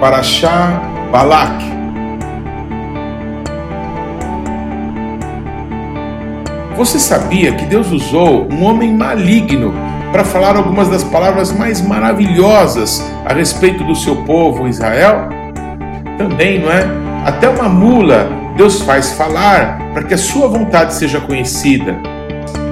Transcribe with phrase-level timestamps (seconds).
[0.00, 1.64] Parashá Balak.
[6.76, 9.74] Você sabia que Deus usou um homem maligno
[10.12, 15.28] para falar algumas das palavras mais maravilhosas a respeito do seu povo Israel?
[16.16, 16.86] Também, não é?
[17.24, 21.96] Até uma mula Deus faz falar para que a sua vontade seja conhecida.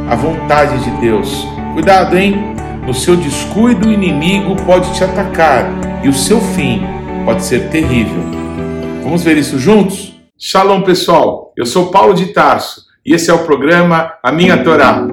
[0.08, 1.46] A vontade de Deus.
[1.74, 2.54] Cuidado, hein?
[2.86, 5.64] No seu descuido, o inimigo pode te atacar
[6.04, 6.95] e o seu fim
[7.26, 8.22] pode ser terrível.
[9.02, 10.14] Vamos ver isso juntos?
[10.38, 11.52] Shalom, pessoal.
[11.56, 15.04] Eu sou Paulo de Tarso e esse é o programa A Minha Torá.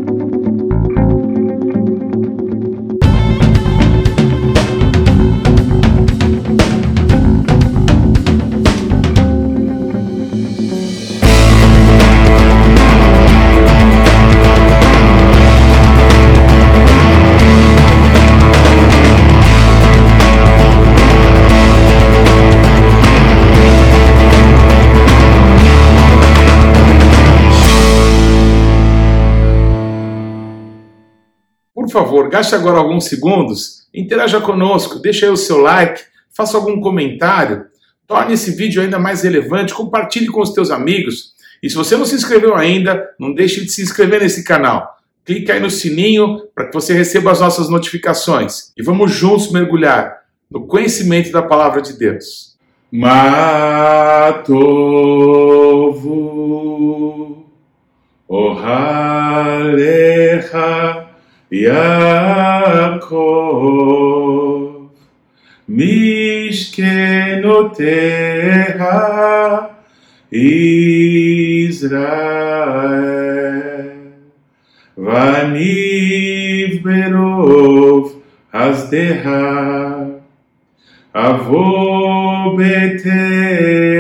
[31.94, 36.02] Favor, gaste agora alguns segundos, interaja conosco, deixe aí o seu like,
[36.36, 37.66] faça algum comentário,
[38.08, 41.34] torne esse vídeo ainda mais relevante, compartilhe com os teus amigos.
[41.62, 44.98] E se você não se inscreveu ainda, não deixe de se inscrever nesse canal.
[45.24, 48.74] Clique aí no sininho para que você receba as nossas notificações.
[48.76, 52.58] E vamos juntos mergulhar no conhecimento da palavra de Deus.
[52.92, 53.34] Matovu
[58.28, 59.44] Ohalecha
[61.54, 63.30] Yaakov
[65.70, 66.90] Mishkenoteha
[70.32, 71.14] Israel.
[74.98, 78.06] Vaniv Berov
[78.52, 80.22] Hasdeha
[81.14, 83.94] Avo Beteha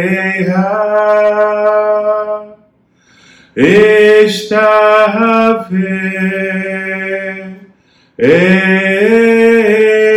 [8.23, 10.13] Haikor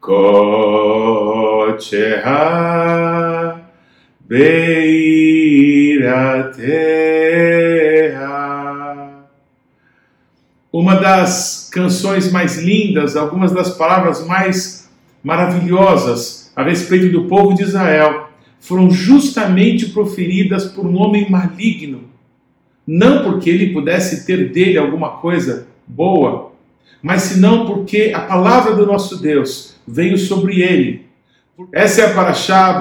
[0.00, 1.90] Kocheha
[4.20, 4.62] Beirateha
[10.72, 14.90] Uma das canções mais lindas, algumas das palavras mais
[15.22, 22.11] maravilhosas a respeito do povo de Israel foram justamente proferidas por um homem maligno.
[22.86, 26.52] Não porque ele pudesse ter dele alguma coisa boa,
[27.02, 31.06] mas senão porque a palavra do nosso Deus veio sobre ele.
[31.72, 32.72] Essa é a Paraxá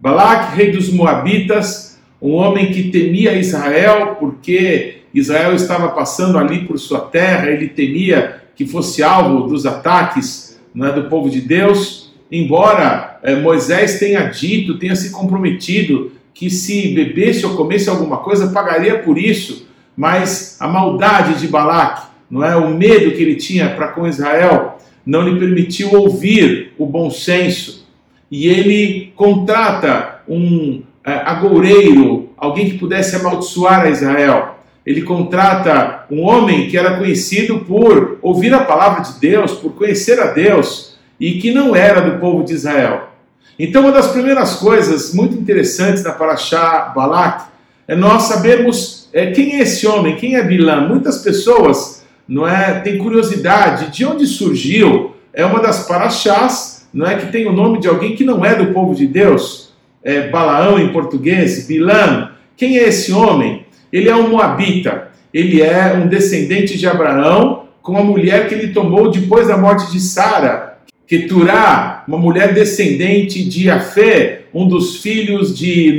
[0.00, 0.56] Balak.
[0.56, 7.00] Rei dos Moabitas, um homem que temia Israel porque Israel estava passando ali por sua
[7.00, 12.12] terra, ele temia que fosse alvo dos ataques né, do povo de Deus.
[12.30, 18.48] Embora eh, Moisés tenha dito, tenha se comprometido que se bebesse ou comesse alguma coisa
[18.48, 23.70] pagaria por isso, mas a maldade de Balaque, não é, o medo que ele tinha
[23.70, 27.86] para com Israel, não lhe permitiu ouvir o bom senso.
[28.30, 34.58] E ele contrata um é, agoureiro, alguém que pudesse amaldiçoar a Israel.
[34.84, 40.18] Ele contrata um homem que era conhecido por ouvir a palavra de Deus, por conhecer
[40.18, 43.13] a Deus, e que não era do povo de Israel.
[43.58, 47.44] Então, uma das primeiras coisas muito interessantes da Paraxá Balak
[47.86, 50.88] é nós sabermos é, quem é esse homem, quem é Bilam.
[50.88, 55.14] Muitas pessoas não é, têm curiosidade de onde surgiu.
[55.32, 58.54] É uma das Paraxás não é, que tem o nome de alguém que não é
[58.54, 59.72] do povo de Deus.
[60.02, 62.30] É, Balaão em português, Bilam.
[62.56, 63.66] Quem é esse homem?
[63.92, 65.08] Ele é um moabita.
[65.32, 69.92] Ele é um descendente de Abraão com a mulher que ele tomou depois da morte
[69.92, 70.73] de Sara,
[71.06, 75.98] Keturá, uma mulher descendente de Afé, um dos filhos de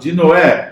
[0.00, 0.70] de Noé.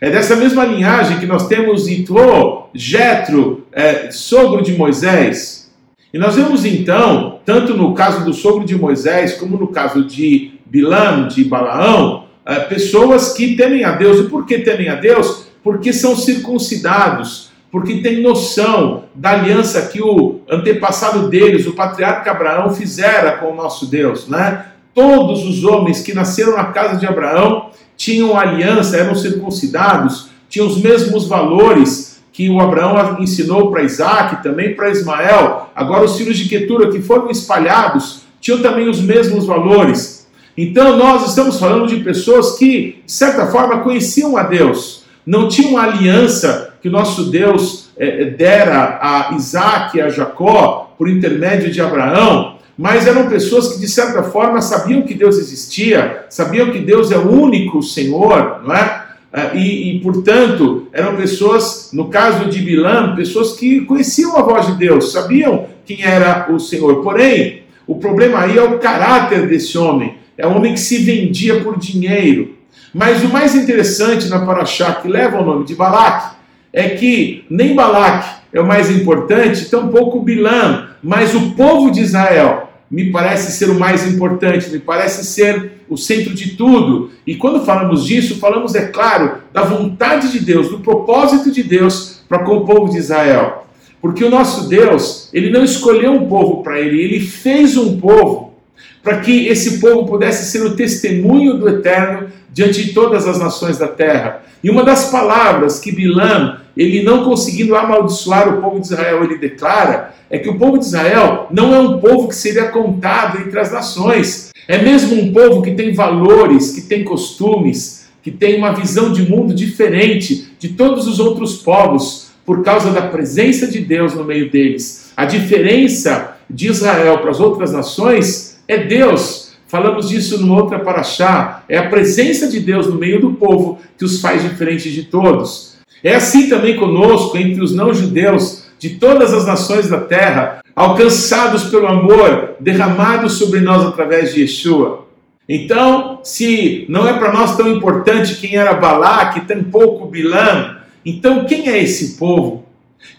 [0.00, 5.72] É dessa mesma linhagem que nós temos Itro, Jetro, é, sogro de Moisés.
[6.12, 10.52] E nós vemos então, tanto no caso do sogro de Moisés, como no caso de
[10.66, 14.20] Bilam, de Balaão, é, pessoas que temem a Deus.
[14.20, 15.46] E por que temem a Deus?
[15.62, 22.72] Porque são circuncidados, porque tem noção da aliança que o antepassado deles, o patriarca Abraão,
[22.72, 24.66] fizera com o nosso Deus, né?
[24.94, 30.80] Todos os homens que nasceram na casa de Abraão tinham aliança, eram circuncidados, tinham os
[30.80, 35.68] mesmos valores que o Abraão ensinou para Isaac, também para Ismael.
[35.74, 40.28] Agora, os filhos de Quetura que foram espalhados tinham também os mesmos valores.
[40.56, 45.76] Então, nós estamos falando de pessoas que, de certa forma, conheciam a Deus, não tinham
[45.76, 52.58] aliança que nosso Deus é, dera a Isaac e a Jacó por intermédio de Abraão,
[52.76, 57.16] mas eram pessoas que de certa forma sabiam que Deus existia, sabiam que Deus é
[57.16, 59.02] o único Senhor, não é?
[59.32, 64.66] É, e, e, portanto, eram pessoas, no caso de Bilam, pessoas que conheciam a voz
[64.66, 67.02] de Deus, sabiam quem era o Senhor.
[67.02, 70.18] Porém, o problema aí é o caráter desse homem.
[70.36, 72.58] É um homem que se vendia por dinheiro.
[72.92, 76.33] Mas o mais interessante na Paraxá, que leva o nome de Balaque,
[76.74, 82.68] é que nem Balaque é o mais importante, tampouco Bilam, mas o povo de Israel
[82.90, 87.10] me parece ser o mais importante, me parece ser o centro de tudo.
[87.24, 92.20] E quando falamos disso, falamos, é claro, da vontade de Deus, do propósito de Deus
[92.28, 93.66] para com o povo de Israel.
[94.02, 98.54] Porque o nosso Deus, ele não escolheu um povo para ele, ele fez um povo
[99.02, 103.78] para que esse povo pudesse ser o testemunho do eterno diante de todas as nações
[103.78, 104.42] da terra.
[104.62, 109.38] E uma das palavras que Bilam, ele não conseguindo amaldiçoar o povo de Israel, ele
[109.38, 113.58] declara, é que o povo de Israel não é um povo que seria contado entre
[113.58, 114.50] as nações.
[114.66, 119.22] É mesmo um povo que tem valores, que tem costumes, que tem uma visão de
[119.22, 124.50] mundo diferente de todos os outros povos, por causa da presença de Deus no meio
[124.50, 125.12] deles.
[125.16, 129.52] A diferença de Israel para as outras nações é Deus.
[129.66, 131.64] Falamos disso numa outra paraxá.
[131.68, 135.73] É a presença de Deus no meio do povo que os faz diferentes de todos.
[136.04, 141.86] É assim também conosco, entre os não-judeus de todas as nações da terra, alcançados pelo
[141.86, 145.06] amor derramado sobre nós através de Yeshua.
[145.48, 151.70] Então, se não é para nós tão importante quem era Balaque, tampouco Bilam, então quem
[151.70, 152.64] é esse povo?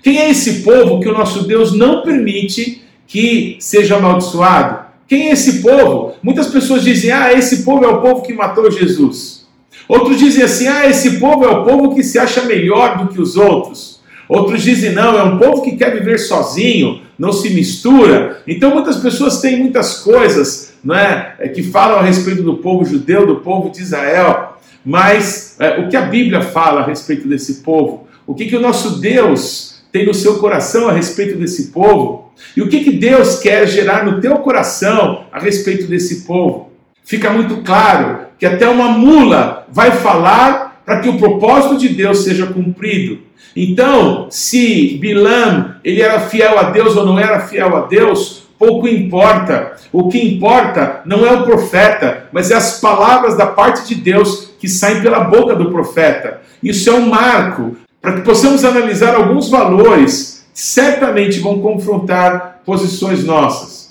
[0.04, 4.86] Quem é esse povo que o nosso Deus não permite que seja amaldiçoado?
[5.08, 6.14] Quem é esse povo?
[6.22, 9.44] Muitas pessoas dizem: ah, esse povo é o povo que matou Jesus.
[9.88, 13.22] Outros dizem assim: ah, esse povo é o povo que se acha melhor do que
[13.22, 14.02] os outros.
[14.28, 18.42] Outros dizem: não, é um povo que quer viver sozinho, não se mistura.
[18.48, 23.38] Então muitas pessoas têm muitas coisas né, que falam a respeito do povo judeu, do
[23.38, 28.08] povo de Israel, mas é, o que a Bíblia fala a respeito desse povo?
[28.28, 32.31] O que, que o nosso Deus tem no seu coração a respeito desse povo?
[32.56, 36.72] E o que, que Deus quer gerar no teu coração a respeito desse povo?
[37.04, 42.24] Fica muito claro que até uma mula vai falar para que o propósito de Deus
[42.24, 43.20] seja cumprido.
[43.56, 48.88] Então, se Bilam ele era fiel a Deus ou não era fiel a Deus, pouco
[48.88, 49.74] importa.
[49.92, 54.54] O que importa não é o profeta, mas é as palavras da parte de Deus
[54.60, 56.42] que saem pela boca do profeta.
[56.62, 63.24] Isso é um marco para que possamos analisar alguns valores que certamente vão confrontar posições
[63.24, 63.85] nossas.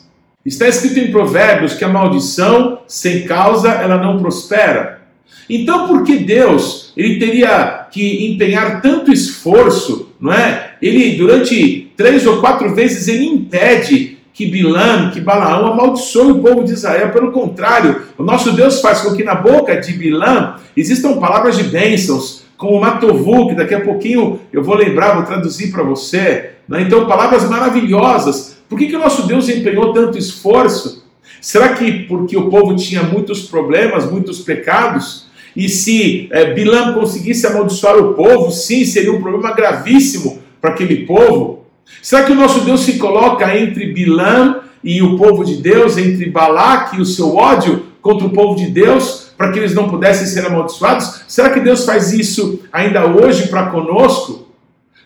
[0.45, 5.03] Está escrito em Provérbios que a maldição sem causa ela não prospera.
[5.49, 10.75] Então, por que Deus ele teria que empenhar tanto esforço, não é?
[10.81, 16.65] Ele durante três ou quatro vezes ele impede que Bilam, que Balaão amaldiçoe o povo
[16.65, 17.11] de Israel.
[17.11, 21.65] Pelo contrário, o nosso Deus faz com que na boca de Bilam existam palavras de
[21.65, 26.51] bênçãos, como Matovu, que daqui a pouquinho eu vou lembrar, vou traduzir para você.
[26.69, 26.83] Né?
[26.83, 28.54] Então, palavras maravilhosas.
[28.69, 31.05] Por que, que o nosso Deus empenhou tanto esforço?
[31.41, 35.27] Será que porque o povo tinha muitos problemas, muitos pecados?
[35.55, 41.07] E se é, Bilam conseguisse amaldiçoar o povo, sim, seria um problema gravíssimo para aquele
[41.07, 41.65] povo.
[42.03, 46.31] Será que o nosso Deus se coloca entre Bilam e o povo de Deus, entre
[46.31, 50.27] Balaque e o seu ódio contra o povo de Deus, para que eles não pudessem
[50.27, 51.23] ser amaldiçoados?
[51.29, 54.44] Será que Deus faz isso ainda hoje para conosco?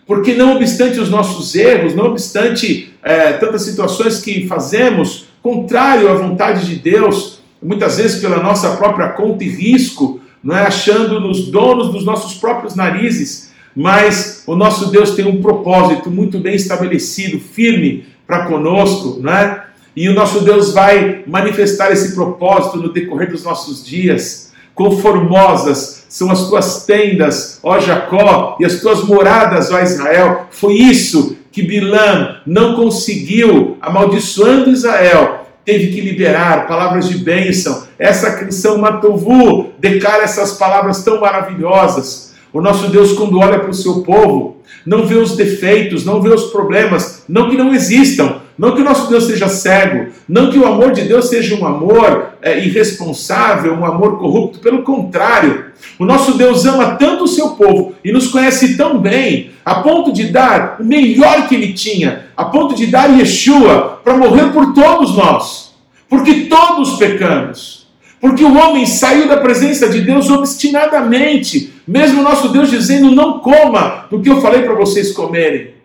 [0.09, 6.15] Porque não obstante os nossos erros, não obstante é, tantas situações que fazemos contrário à
[6.15, 11.91] vontade de Deus, muitas vezes pela nossa própria conta e risco, não é achando-nos donos
[11.91, 18.05] dos nossos próprios narizes, mas o nosso Deus tem um propósito muito bem estabelecido, firme
[18.25, 19.63] para conosco, não é?
[19.95, 24.53] E o nosso Deus vai manifestar esse propósito no decorrer dos nossos dias.
[24.79, 30.47] Quão formosas são as tuas tendas, ó Jacó, e as tuas moradas, ó Israel.
[30.51, 37.83] Foi isso que Bilã não conseguiu, amaldiçoando Israel, teve que liberar palavras de bênção.
[37.99, 42.33] Essa canção Matovu declara essas palavras tão maravilhosas.
[42.53, 46.29] O nosso Deus, quando olha para o seu povo, não vê os defeitos, não vê
[46.29, 50.59] os problemas, não que não existam, não que o nosso Deus seja cego, não que
[50.59, 56.03] o amor de Deus seja um amor é, irresponsável, um amor corrupto, pelo contrário, o
[56.03, 60.25] nosso Deus ama tanto o seu povo e nos conhece tão bem, a ponto de
[60.25, 65.15] dar o melhor que ele tinha, a ponto de dar Yeshua para morrer por todos
[65.15, 65.73] nós,
[66.09, 67.87] porque todos pecamos.
[68.19, 74.07] Porque o homem saiu da presença de Deus obstinadamente, mesmo nosso Deus dizendo: não coma
[74.11, 75.75] do que eu falei para vocês comerem.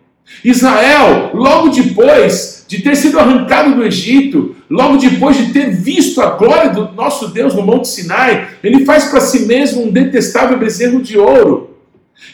[0.45, 6.31] Israel, logo depois de ter sido arrancado do Egito, logo depois de ter visto a
[6.31, 11.03] glória do nosso Deus no Monte Sinai, ele faz para si mesmo um detestável bezerro
[11.03, 11.71] de ouro.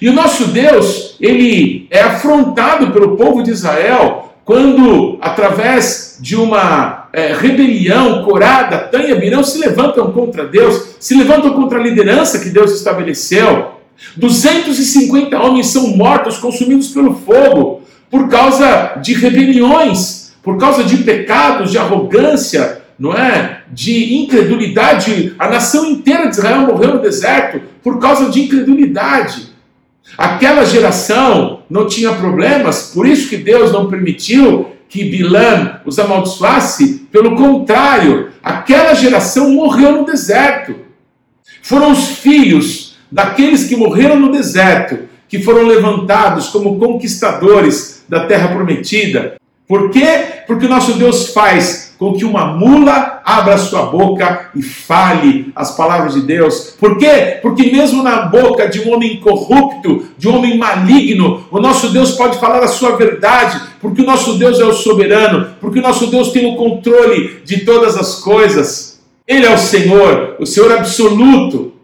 [0.01, 7.09] E o nosso Deus, ele é afrontado pelo povo de Israel quando, através de uma
[7.13, 12.49] é, rebelião, Corá, Datã e se levantam contra Deus, se levantam contra a liderança que
[12.49, 13.73] Deus estabeleceu.
[14.17, 21.71] 250 homens são mortos, consumidos pelo fogo, por causa de rebeliões, por causa de pecados,
[21.71, 23.63] de arrogância, não é?
[23.71, 25.35] De incredulidade.
[25.39, 29.51] A nação inteira de Israel morreu no deserto por causa de incredulidade.
[30.19, 37.07] Aquela geração não tinha problemas, por isso que Deus não permitiu que Bilã os amaldiçoasse.
[37.13, 40.75] Pelo contrário, aquela geração morreu no deserto.
[41.63, 48.49] Foram os filhos daqueles que morreram no deserto que foram levantados como conquistadores da terra
[48.49, 49.40] prometida.
[49.71, 50.43] Por quê?
[50.49, 55.77] Porque o nosso Deus faz com que uma mula abra sua boca e fale as
[55.77, 56.75] palavras de Deus.
[56.77, 57.39] Por quê?
[57.41, 62.11] Porque mesmo na boca de um homem corrupto, de um homem maligno, o nosso Deus
[62.11, 66.09] pode falar a sua verdade, porque o nosso Deus é o soberano, porque o nosso
[66.09, 69.01] Deus tem o controle de todas as coisas.
[69.25, 71.75] Ele é o Senhor, o Senhor absoluto.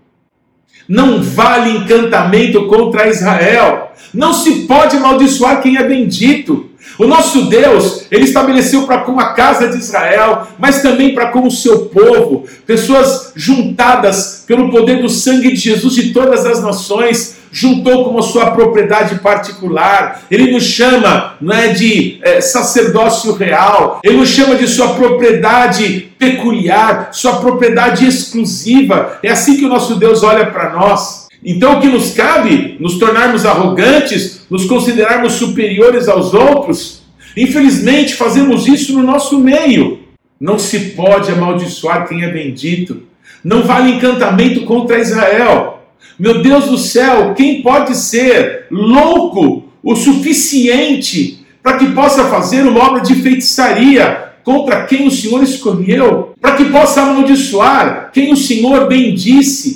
[0.88, 3.92] Não vale encantamento contra Israel.
[4.12, 6.66] Não se pode amaldiçoar quem é bendito.
[6.98, 11.46] O nosso Deus, ele estabeleceu para com a casa de Israel, mas também para com
[11.46, 17.36] o seu povo, pessoas juntadas pelo poder do sangue de Jesus de todas as nações,
[17.52, 20.22] juntou como sua propriedade particular.
[20.30, 26.12] Ele nos chama não é, de é, sacerdócio real, ele nos chama de sua propriedade
[26.18, 29.18] peculiar, sua propriedade exclusiva.
[29.22, 31.25] É assim que o nosso Deus olha para nós.
[31.48, 32.76] Então, o que nos cabe?
[32.80, 37.02] Nos tornarmos arrogantes, nos considerarmos superiores aos outros?
[37.36, 40.00] Infelizmente, fazemos isso no nosso meio.
[40.40, 43.04] Não se pode amaldiçoar quem é bendito.
[43.44, 45.84] Não vale encantamento contra Israel.
[46.18, 52.82] Meu Deus do céu, quem pode ser louco o suficiente para que possa fazer uma
[52.82, 56.34] obra de feitiçaria contra quem o Senhor escolheu?
[56.40, 59.75] Para que possa amaldiçoar quem o Senhor bendisse?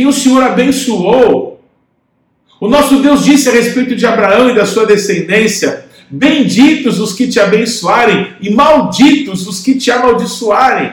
[0.00, 1.62] Que o Senhor abençoou.
[2.58, 7.28] O nosso Deus disse a respeito de Abraão e da sua descendência: Benditos os que
[7.28, 10.92] te abençoarem, e malditos os que te amaldiçoarem.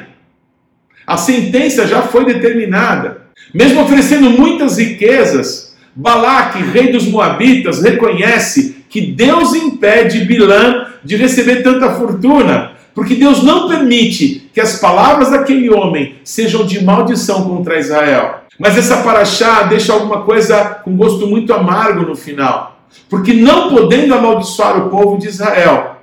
[1.06, 3.28] A sentença já foi determinada.
[3.54, 11.64] Mesmo oferecendo muitas riquezas, Balaque, rei dos Moabitas, reconhece que Deus impede Bilã de receber
[11.64, 17.78] tanta fortuna, porque Deus não permite que as palavras daquele homem sejam de maldição contra
[17.78, 18.40] Israel.
[18.58, 22.82] Mas essa paraxá deixa alguma coisa com gosto muito amargo no final.
[23.08, 25.98] Porque não podendo amaldiçoar o povo de Israel,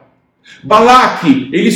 [0.62, 1.68] Balaque, ele,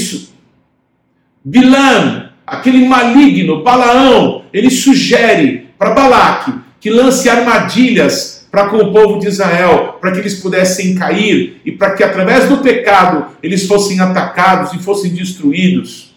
[1.45, 9.19] Bilam, aquele maligno, Balaão, ele sugere para Balaque que lance armadilhas para com o povo
[9.19, 14.00] de Israel, para que eles pudessem cair e para que através do pecado eles fossem
[14.00, 16.14] atacados e fossem destruídos.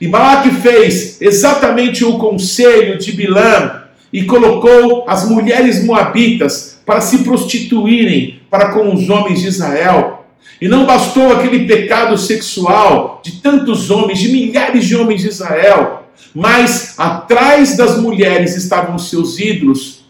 [0.00, 7.18] E Balaque fez exatamente o conselho de Bilã e colocou as mulheres moabitas para se
[7.18, 10.26] prostituírem para com os homens de Israel.
[10.60, 16.08] E não bastou aquele pecado sexual de tantos homens, de milhares de homens de Israel,
[16.34, 20.01] mas atrás das mulheres estavam seus ídolos.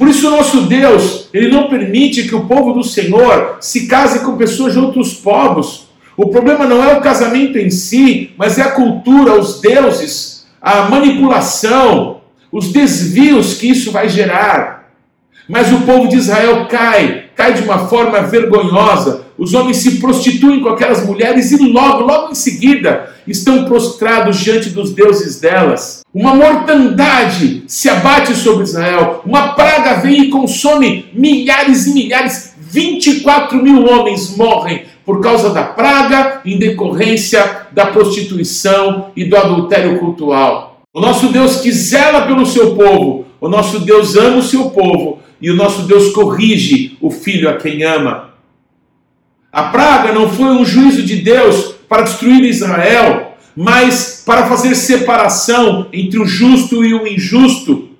[0.00, 4.34] Por isso, nosso Deus, Ele não permite que o povo do Senhor se case com
[4.34, 5.88] pessoas de outros povos.
[6.16, 10.88] O problema não é o casamento em si, mas é a cultura, os deuses, a
[10.88, 14.90] manipulação, os desvios que isso vai gerar.
[15.46, 19.26] Mas o povo de Israel cai, cai de uma forma vergonhosa.
[19.36, 24.70] Os homens se prostituem com aquelas mulheres e logo, logo em seguida, estão prostrados diante
[24.70, 25.99] dos deuses delas.
[26.12, 29.22] Uma mortandade se abate sobre Israel.
[29.24, 32.54] Uma praga vem e consome milhares e milhares.
[32.58, 39.98] 24 mil homens morrem por causa da praga em decorrência da prostituição e do adultério
[39.98, 40.82] cultural.
[40.92, 45.20] O nosso Deus que zela pelo seu povo, o nosso Deus ama o seu povo
[45.40, 48.30] e o nosso Deus corrige o filho a quem ama.
[49.52, 55.88] A praga não foi um juízo de Deus para destruir Israel, mas para fazer separação
[55.92, 57.90] entre o justo e o injusto,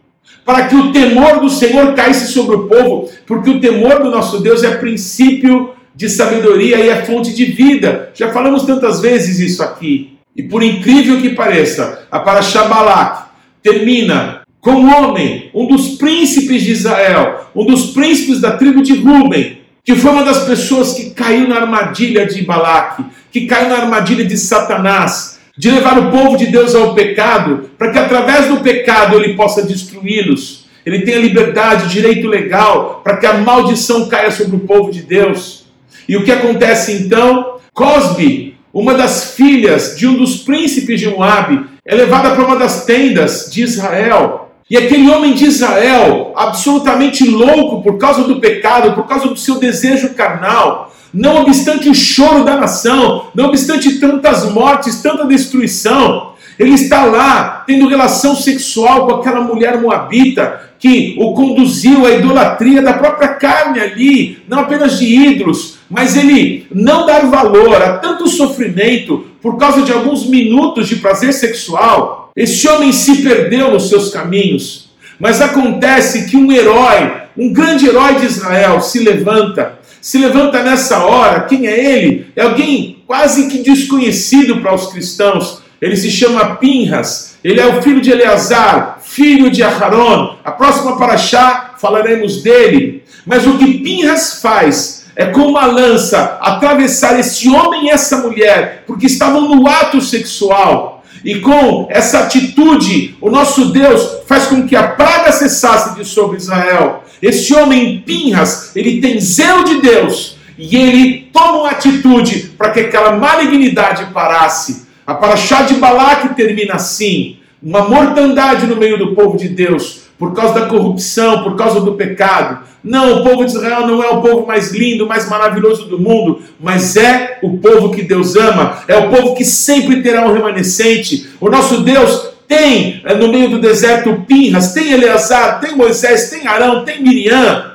[0.44, 4.40] para que o temor do Senhor caísse sobre o povo, porque o temor do nosso
[4.40, 8.10] Deus é princípio de sabedoria e é fonte de vida.
[8.14, 10.18] Já falamos tantas vezes isso aqui.
[10.36, 13.30] E por incrível que pareça, a Paraxá Balak
[13.62, 18.94] termina com um homem, um dos príncipes de Israel, um dos príncipes da tribo de
[18.94, 23.78] Ruben, que foi uma das pessoas que caiu na armadilha de Balaque, que caiu na
[23.78, 28.60] armadilha de Satanás, de levar o povo de Deus ao pecado, para que através do
[28.60, 30.64] pecado ele possa destruí-los.
[30.86, 35.66] Ele tenha liberdade, direito legal, para que a maldição caia sobre o povo de Deus.
[36.08, 37.56] E o que acontece então?
[37.74, 42.86] Cosbe, uma das filhas de um dos príncipes de Moabe, é levada para uma das
[42.86, 44.52] tendas de Israel.
[44.70, 49.58] E aquele homem de Israel, absolutamente louco por causa do pecado, por causa do seu
[49.58, 56.74] desejo carnal, não obstante o choro da nação, não obstante tantas mortes, tanta destruição, ele
[56.74, 62.92] está lá tendo relação sexual com aquela mulher moabita que o conduziu à idolatria da
[62.92, 69.26] própria carne ali, não apenas de ídolos, mas ele não dar valor a tanto sofrimento
[69.40, 72.30] por causa de alguns minutos de prazer sexual.
[72.36, 74.90] Esse homem se perdeu nos seus caminhos.
[75.18, 81.04] Mas acontece que um herói, um grande herói de Israel, se levanta se levanta nessa
[81.04, 81.42] hora.
[81.42, 82.32] Quem é ele?
[82.34, 85.62] É alguém quase que desconhecido para os cristãos.
[85.80, 87.38] Ele se chama Pinhas.
[87.42, 90.36] Ele é o filho de Eleazar, filho de Aharon.
[90.44, 93.02] A próxima paraxá falaremos dele.
[93.26, 98.84] Mas o que Pinhas faz é com uma lança atravessar esse homem e essa mulher,
[98.86, 100.99] porque estavam no ato sexual.
[101.24, 106.38] E com essa atitude, o nosso Deus faz com que a praga cessasse de sobre
[106.38, 107.04] Israel.
[107.20, 112.80] Esse homem Pinhas, ele tem zelo de Deus e ele toma uma atitude para que
[112.80, 114.86] aquela malignidade parasse.
[115.06, 120.34] A paraxá de Balaque termina assim: uma mortandade no meio do povo de Deus, por
[120.34, 122.58] causa da corrupção, por causa do pecado.
[122.84, 126.42] Não, o povo de Israel não é o povo mais lindo, mais maravilhoso do mundo,
[126.60, 131.30] mas é o povo que Deus ama, é o povo que sempre terá um remanescente.
[131.40, 136.46] O nosso Deus tem eh, no meio do deserto Pinhas, tem Eleazar, tem Moisés, tem
[136.46, 137.70] Arão, tem Miriam.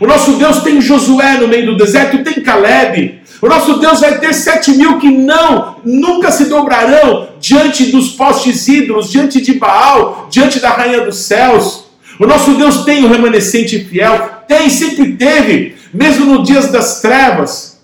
[0.00, 3.20] O nosso Deus tem Josué no meio do deserto, tem Caleb.
[3.40, 8.66] O nosso Deus vai ter sete mil que não, nunca se dobrarão diante dos postes
[8.66, 11.84] ídolos, diante de Baal, diante da rainha dos céus.
[12.18, 17.80] O nosso Deus tem o remanescente fiel, tem, sempre teve, mesmo nos dias das trevas,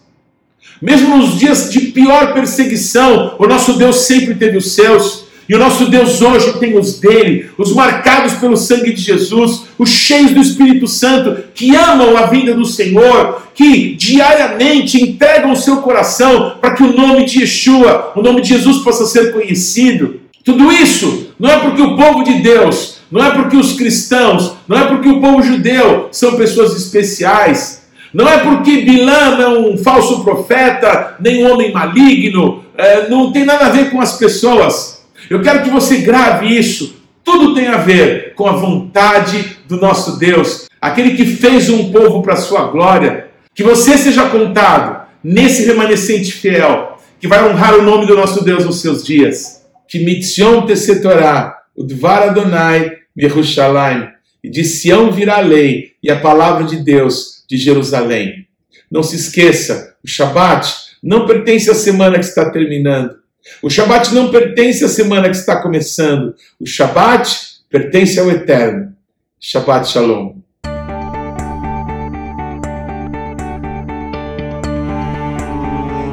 [0.80, 5.21] mesmo nos dias de pior perseguição, o nosso Deus sempre teve os seus.
[5.52, 9.90] E o nosso Deus hoje tem os dele, os marcados pelo sangue de Jesus, os
[9.90, 15.82] cheios do Espírito Santo, que amam a vinda do Senhor, que diariamente entregam o seu
[15.82, 20.20] coração para que o nome de Yeshua, o nome de Jesus possa ser conhecido.
[20.42, 24.78] Tudo isso não é porque o povo de Deus, não é porque os cristãos, não
[24.78, 27.82] é porque o povo judeu são pessoas especiais,
[28.14, 33.44] não é porque Bilam é um falso profeta, nem um homem maligno, é, não tem
[33.44, 35.01] nada a ver com as pessoas.
[35.32, 36.96] Eu quero que você grave isso.
[37.24, 42.20] Tudo tem a ver com a vontade do nosso Deus, aquele que fez um povo
[42.20, 43.28] para a sua glória.
[43.54, 48.66] Que você seja contado nesse remanescente fiel, que vai honrar o nome do nosso Deus
[48.66, 49.64] nos seus dias.
[49.88, 54.08] Que mitzion tesetorá, o dvar Adonai, Yerushalayim.
[54.44, 58.46] E de Sião virá a lei e a palavra de Deus de Jerusalém.
[58.90, 63.21] Não se esqueça, o Shabat não pertence à semana que está terminando.
[63.62, 66.35] O Shabat não pertence à semana que está começando.
[66.61, 68.92] O Shabat pertence ao Eterno.
[69.40, 70.35] Shabbat Shalom.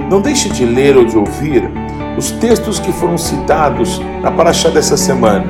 [0.10, 1.64] Não deixe de ler ou de ouvir
[2.18, 5.46] os textos que foram citados na Paraxá dessa semana.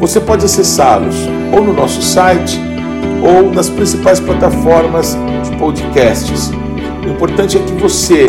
[0.00, 1.14] Você pode acessá-los
[1.54, 2.58] ou no nosso site
[3.22, 6.50] ou nas principais plataformas de podcasts.
[7.04, 8.28] O importante é que você,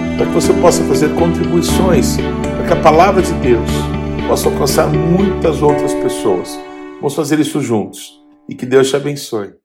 [0.21, 3.67] para que você possa fazer contribuições para que a palavra de Deus
[4.27, 6.59] possa alcançar muitas outras pessoas.
[6.97, 9.60] Vamos fazer isso juntos e que Deus te abençoe.